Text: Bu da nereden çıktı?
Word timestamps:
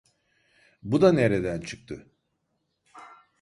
Bu 0.83 1.01
da 1.01 1.11
nereden 1.13 1.61
çıktı? 1.61 2.11